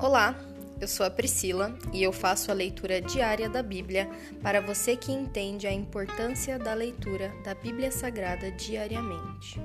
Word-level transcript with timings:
Olá, 0.00 0.38
eu 0.80 0.86
sou 0.86 1.04
a 1.04 1.10
Priscila 1.10 1.76
e 1.92 2.04
eu 2.04 2.12
faço 2.12 2.52
a 2.52 2.54
leitura 2.54 3.00
diária 3.00 3.48
da 3.48 3.64
Bíblia 3.64 4.08
para 4.40 4.60
você 4.60 4.96
que 4.96 5.10
entende 5.10 5.66
a 5.66 5.72
importância 5.72 6.56
da 6.56 6.72
leitura 6.72 7.34
da 7.42 7.52
Bíblia 7.52 7.90
Sagrada 7.90 8.48
diariamente. 8.52 9.60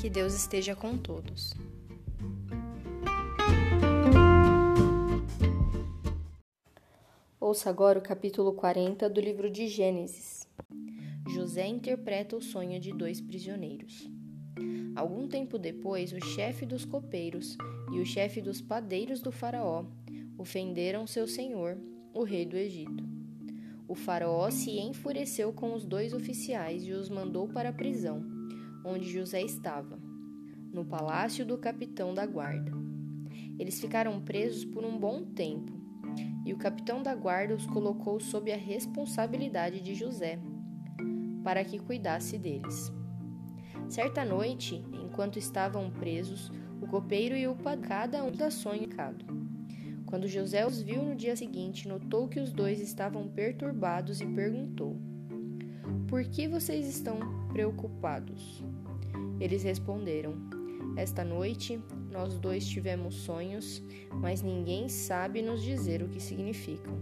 Que 0.00 0.08
Deus 0.08 0.32
esteja 0.32 0.76
com 0.76 0.96
todos. 0.96 1.52
Ouça 7.40 7.68
agora 7.68 7.98
o 7.98 8.02
capítulo 8.02 8.52
40 8.52 9.10
do 9.10 9.20
livro 9.20 9.50
de 9.50 9.66
Gênesis. 9.66 10.46
José 11.28 11.66
interpreta 11.66 12.36
o 12.36 12.40
sonho 12.40 12.78
de 12.78 12.92
dois 12.92 13.20
prisioneiros. 13.20 14.08
Algum 15.02 15.26
tempo 15.26 15.58
depois, 15.58 16.12
o 16.12 16.24
chefe 16.24 16.64
dos 16.64 16.84
copeiros 16.84 17.56
e 17.92 17.98
o 17.98 18.06
chefe 18.06 18.40
dos 18.40 18.60
padeiros 18.60 19.20
do 19.20 19.32
Faraó 19.32 19.84
ofenderam 20.38 21.08
seu 21.08 21.26
senhor, 21.26 21.76
o 22.14 22.22
rei 22.22 22.46
do 22.46 22.56
Egito. 22.56 23.04
O 23.88 23.96
Faraó 23.96 24.48
se 24.48 24.78
enfureceu 24.78 25.52
com 25.52 25.74
os 25.74 25.84
dois 25.84 26.12
oficiais 26.12 26.86
e 26.86 26.92
os 26.92 27.08
mandou 27.08 27.48
para 27.48 27.70
a 27.70 27.72
prisão, 27.72 28.24
onde 28.84 29.10
José 29.10 29.42
estava, 29.42 29.98
no 30.72 30.84
palácio 30.84 31.44
do 31.44 31.58
capitão 31.58 32.14
da 32.14 32.24
guarda. 32.24 32.70
Eles 33.58 33.80
ficaram 33.80 34.20
presos 34.20 34.64
por 34.64 34.84
um 34.84 34.96
bom 34.96 35.24
tempo, 35.24 35.72
e 36.46 36.52
o 36.52 36.58
capitão 36.58 37.02
da 37.02 37.12
guarda 37.12 37.56
os 37.56 37.66
colocou 37.66 38.20
sob 38.20 38.52
a 38.52 38.56
responsabilidade 38.56 39.80
de 39.80 39.96
José, 39.96 40.38
para 41.42 41.64
que 41.64 41.80
cuidasse 41.80 42.38
deles. 42.38 43.01
Certa 43.88 44.24
noite, 44.24 44.84
enquanto 44.92 45.38
estavam 45.38 45.90
presos, 45.90 46.50
o 46.80 46.86
copeiro 46.86 47.36
e 47.36 47.46
o 47.46 47.56
cada 47.86 48.24
um 48.24 48.32
da 48.32 48.50
sonhado. 48.50 49.24
Quando 50.06 50.28
José 50.28 50.66
os 50.66 50.82
viu 50.82 51.02
no 51.02 51.14
dia 51.14 51.34
seguinte, 51.34 51.88
notou 51.88 52.28
que 52.28 52.40
os 52.40 52.52
dois 52.52 52.80
estavam 52.80 53.28
perturbados 53.28 54.20
e 54.20 54.26
perguntou: 54.26 54.96
Por 56.06 56.24
que 56.24 56.46
vocês 56.46 56.86
estão 56.86 57.18
preocupados? 57.48 58.62
Eles 59.40 59.62
responderam: 59.62 60.34
Esta 60.96 61.24
noite 61.24 61.80
nós 62.10 62.38
dois 62.38 62.66
tivemos 62.66 63.14
sonhos, 63.14 63.82
mas 64.12 64.42
ninguém 64.42 64.88
sabe 64.88 65.40
nos 65.40 65.62
dizer 65.62 66.02
o 66.02 66.08
que 66.08 66.20
significam. 66.20 66.94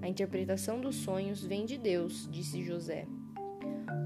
A 0.00 0.08
interpretação 0.08 0.80
dos 0.80 0.96
sonhos 0.96 1.44
vem 1.44 1.66
de 1.66 1.76
Deus, 1.76 2.28
disse 2.30 2.64
José. 2.64 3.06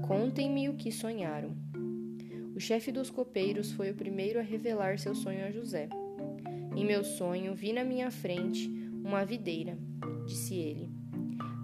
Contem-me 0.07 0.69
o 0.69 0.75
que 0.75 0.89
sonharam. 0.89 1.51
O 2.55 2.61
chefe 2.61 2.93
dos 2.93 3.09
copeiros 3.09 3.73
foi 3.73 3.91
o 3.91 3.93
primeiro 3.93 4.39
a 4.39 4.41
revelar 4.41 4.97
seu 4.97 5.13
sonho 5.13 5.45
a 5.45 5.51
José. 5.51 5.89
Em 6.77 6.85
meu 6.85 7.03
sonho, 7.03 7.53
vi 7.53 7.73
na 7.73 7.83
minha 7.83 8.09
frente 8.09 8.71
uma 9.03 9.25
videira, 9.25 9.77
disse 10.25 10.55
ele. 10.55 10.89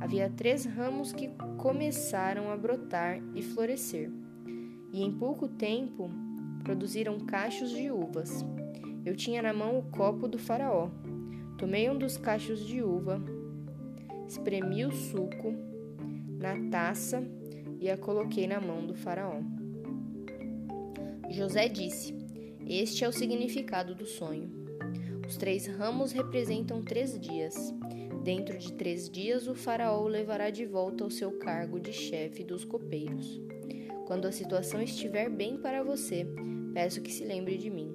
Havia 0.01 0.29
três 0.29 0.65
ramos 0.65 1.13
que 1.13 1.29
começaram 1.57 2.51
a 2.51 2.57
brotar 2.57 3.21
e 3.33 3.41
florescer, 3.41 4.11
e 4.91 5.01
em 5.01 5.13
pouco 5.13 5.47
tempo 5.47 6.11
produziram 6.65 7.21
cachos 7.21 7.71
de 7.71 7.89
uvas. 7.89 8.45
Eu 9.05 9.15
tinha 9.15 9.41
na 9.41 9.53
mão 9.53 9.79
o 9.79 9.83
copo 9.83 10.27
do 10.27 10.37
Faraó. 10.37 10.89
Tomei 11.57 11.89
um 11.89 11.97
dos 11.97 12.17
cachos 12.17 12.59
de 12.67 12.83
uva, 12.83 13.23
espremi 14.27 14.83
o 14.83 14.91
suco 14.91 15.53
na 16.37 16.69
taça 16.69 17.23
e 17.83 17.89
a 17.89 17.97
coloquei 17.97 18.47
na 18.47 18.61
mão 18.61 18.87
do 18.87 18.95
Faraó. 18.95 19.41
José 21.29 21.67
disse: 21.67 22.15
Este 22.65 23.03
é 23.03 23.09
o 23.09 23.11
significado 23.11 23.93
do 23.93 24.05
sonho. 24.05 24.49
Os 25.27 25.35
três 25.35 25.67
ramos 25.67 26.13
representam 26.13 26.81
três 26.81 27.19
dias. 27.19 27.53
Dentro 28.23 28.57
de 28.57 28.71
três 28.71 29.09
dias, 29.09 29.49
o 29.49 29.53
Faraó 29.53 30.01
o 30.01 30.07
levará 30.07 30.49
de 30.49 30.65
volta 30.65 31.03
ao 31.03 31.09
seu 31.09 31.33
cargo 31.33 31.77
de 31.77 31.91
chefe 31.91 32.41
dos 32.41 32.63
copeiros. 32.63 33.41
Quando 34.07 34.27
a 34.27 34.31
situação 34.31 34.81
estiver 34.81 35.29
bem 35.29 35.57
para 35.57 35.83
você, 35.83 36.25
peço 36.73 37.01
que 37.01 37.11
se 37.11 37.25
lembre 37.25 37.57
de 37.57 37.69
mim. 37.69 37.93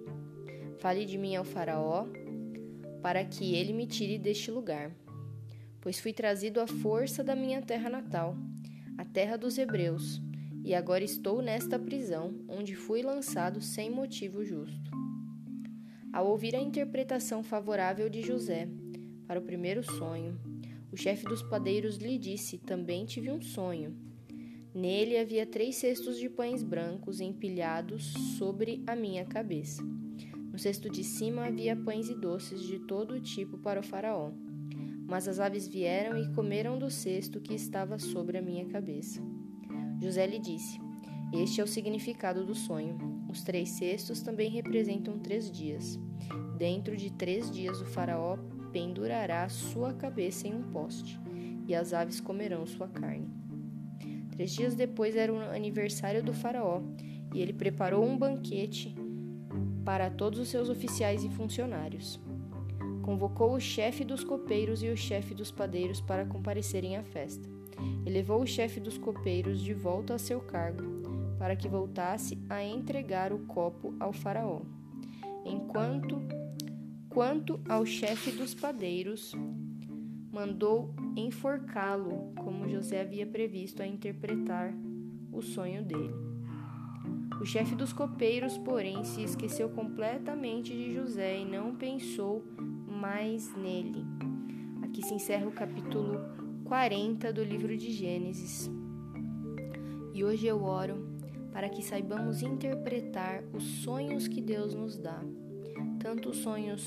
Fale 0.77 1.06
de 1.06 1.16
mim 1.16 1.34
ao 1.34 1.44
Faraó, 1.44 2.06
para 3.00 3.25
que 3.25 3.54
ele 3.54 3.72
me 3.72 3.87
tire 3.87 4.19
deste 4.19 4.50
lugar, 4.50 4.94
pois 5.81 5.98
fui 5.98 6.12
trazido 6.12 6.60
à 6.60 6.66
força 6.66 7.25
da 7.25 7.34
minha 7.34 7.62
terra 7.62 7.88
natal 7.88 8.37
a 8.98 9.04
terra 9.04 9.38
dos 9.38 9.56
Hebreus, 9.56 10.20
e 10.64 10.75
agora 10.75 11.04
estou 11.04 11.41
nesta 11.41 11.78
prisão, 11.78 12.34
onde 12.48 12.75
fui 12.75 13.00
lançado 13.00 13.60
sem 13.60 13.88
motivo 13.88 14.44
justo. 14.44 14.91
Ao 16.12 16.26
ouvir 16.26 16.56
a 16.56 16.60
interpretação 16.60 17.44
favorável 17.44 18.09
de 18.09 18.22
José 18.22 18.69
para 19.25 19.38
o 19.38 19.44
primeiro 19.44 19.84
sonho, 19.84 20.36
o 20.91 20.97
chefe 20.97 21.25
dos 21.26 21.44
padeiros 21.44 21.97
lhe 21.98 22.19
disse: 22.19 22.59
Também 22.59 23.06
tive 23.06 23.31
um 23.31 23.41
sonho. 23.41 23.97
Nele 24.75 25.16
havia 25.16 25.47
três 25.47 25.76
cestos 25.76 26.19
de 26.19 26.28
pães 26.28 26.65
brancos 26.65 27.20
empilhados 27.20 28.12
sobre 28.36 28.82
a 28.84 28.97
minha 28.97 29.25
cabeça. 29.25 29.80
No 30.50 30.59
cesto 30.59 30.91
de 30.91 31.04
cima 31.04 31.47
havia 31.47 31.76
pães 31.76 32.09
e 32.09 32.16
doces 32.16 32.62
de 32.62 32.80
todo 32.80 33.20
tipo 33.20 33.59
para 33.59 33.78
o 33.78 33.82
Faraó. 33.82 34.32
Mas 35.09 35.27
as 35.27 35.41
aves 35.41 35.67
vieram 35.67 36.19
e 36.19 36.31
comeram 36.35 36.79
do 36.79 36.91
cesto 36.91 37.41
que 37.41 37.55
estava 37.55 37.99
sobre 37.99 38.37
a 38.37 38.43
minha 38.43 38.67
cabeça. 38.67 39.23
José 39.99 40.27
lhe 40.27 40.39
disse: 40.39 40.79
Este 41.33 41.63
é 41.63 41.65
o 41.65 41.67
significado 41.67 42.45
do 42.45 42.55
sonho. 42.55 42.99
Os 43.27 43.43
três 43.43 43.71
cestos 43.71 44.21
também 44.21 44.51
representam 44.51 45.19
três 45.19 45.51
dias. 45.51 45.99
Dentro 46.59 46.95
de 46.95 47.11
três 47.11 47.51
dias 47.51 47.81
o 47.81 47.87
Faraó 47.87 48.37
pendurará 48.71 49.49
sua 49.49 49.95
cabeça 49.95 50.47
em 50.47 50.55
um 50.55 50.63
poste, 50.65 51.19
e 51.67 51.75
as 51.75 51.95
aves 51.95 52.21
comerão 52.21 52.67
sua 52.67 52.89
carne. 52.89 53.31
Três 54.31 54.53
dias 54.53 54.75
depois 54.75 55.17
era 55.17 55.33
o 55.33 55.39
aniversário 55.39 56.23
do 56.23 56.35
Faraó, 56.35 56.83
e 57.35 57.41
ele 57.41 57.55
preparou 57.55 58.05
um 58.05 58.17
banquete 58.17 58.95
para 59.87 60.11
todos 60.11 60.39
os 60.39 60.49
seus 60.49 60.69
oficiais 60.69 61.25
e 61.25 61.31
funcionários 61.31 62.21
convocou 63.09 63.55
o 63.55 63.61
chefe 63.61 64.05
dos 64.05 64.23
copeiros 64.23 64.83
e 64.83 64.89
o 64.91 64.97
chefe 64.97 65.35
dos 65.35 65.51
padeiros 65.51 65.99
para 65.99 66.27
comparecerem 66.27 66.99
à 66.99 67.03
festa. 67.03 67.49
E 68.05 68.11
levou 68.11 68.43
o 68.43 68.47
chefe 68.47 68.79
dos 68.79 68.99
copeiros 68.99 69.63
de 69.63 69.73
volta 69.73 70.15
a 70.17 70.19
seu 70.19 70.43
cargo, 70.43 70.83
para 71.39 71.57
que 71.57 71.67
voltasse 71.67 72.39
a 72.51 72.63
entregar 72.63 73.33
o 73.33 73.39
copo 73.47 73.95
ao 73.99 74.13
faraó. 74.13 74.61
Enquanto 75.43 76.21
quanto 77.09 77.59
ao 77.67 77.87
chefe 77.87 78.31
dos 78.31 78.55
padeiros, 78.55 79.33
mandou 80.31 80.95
enforcá-lo, 81.17 82.35
como 82.37 82.69
José 82.69 83.01
havia 83.01 83.27
previsto 83.27 83.83
a 83.83 83.87
interpretar 83.87 84.75
o 85.33 85.41
sonho 85.41 85.83
dele. 85.83 86.13
O 87.41 87.47
chefe 87.47 87.75
dos 87.75 87.91
copeiros, 87.93 88.59
porém, 88.59 89.03
se 89.03 89.23
esqueceu 89.23 89.71
completamente 89.71 90.75
de 90.75 90.93
José 90.93 91.39
e 91.39 91.45
não 91.47 91.75
pensou 91.75 92.45
mais 92.98 93.54
nele. 93.54 94.04
Aqui 94.82 95.03
se 95.03 95.14
encerra 95.14 95.47
o 95.47 95.53
capítulo 95.53 96.19
40 96.64 97.32
do 97.32 97.44
livro 97.44 97.76
de 97.76 97.92
Gênesis. 97.92 98.69
E 100.12 100.25
hoje 100.25 100.48
eu 100.48 100.64
oro 100.64 101.06
para 101.53 101.69
que 101.69 101.81
saibamos 101.81 102.42
interpretar 102.42 103.44
os 103.54 103.62
sonhos 103.84 104.26
que 104.26 104.41
Deus 104.41 104.75
nos 104.75 104.98
dá, 104.98 105.22
tanto 106.00 106.31
os 106.31 106.38
sonhos 106.38 106.84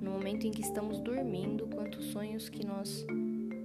no 0.00 0.10
momento 0.10 0.46
em 0.46 0.50
que 0.50 0.62
estamos 0.62 1.00
dormindo, 1.00 1.66
quanto 1.66 1.98
os 1.98 2.06
sonhos 2.06 2.48
que 2.48 2.64
nós 2.64 3.04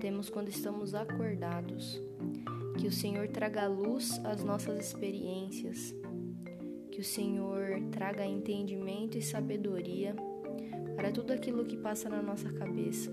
temos 0.02 0.30
quando 0.30 0.50
estamos 0.50 0.94
acordados. 0.94 2.02
Que 2.78 2.88
o 2.88 2.92
Senhor 2.92 3.30
traga 3.30 3.66
luz 3.68 4.20
às 4.26 4.44
nossas 4.44 4.88
experiências, 4.88 5.96
que 6.92 7.00
o 7.00 7.04
Senhor 7.04 7.82
traga 7.92 8.26
entendimento 8.26 9.18
e 9.18 9.22
sabedoria 9.22 10.14
para 11.02 11.12
tudo 11.12 11.34
aquilo 11.34 11.66
que 11.66 11.76
passa 11.76 12.08
na 12.08 12.22
nossa 12.22 12.54
cabeça, 12.54 13.12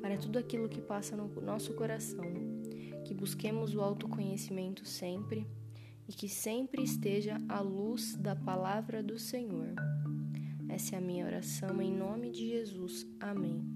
para 0.00 0.16
tudo 0.16 0.38
aquilo 0.38 0.68
que 0.68 0.80
passa 0.80 1.16
no 1.16 1.26
nosso 1.40 1.74
coração, 1.74 2.24
que 3.04 3.12
busquemos 3.12 3.74
o 3.74 3.80
autoconhecimento 3.80 4.86
sempre 4.86 5.44
e 6.08 6.12
que 6.12 6.28
sempre 6.28 6.84
esteja 6.84 7.42
a 7.48 7.58
luz 7.58 8.14
da 8.14 8.36
palavra 8.36 9.02
do 9.02 9.18
Senhor. 9.18 9.74
Essa 10.68 10.94
é 10.94 10.98
a 10.98 11.00
minha 11.00 11.26
oração 11.26 11.82
em 11.82 11.92
nome 11.92 12.30
de 12.30 12.50
Jesus. 12.50 13.04
Amém. 13.18 13.75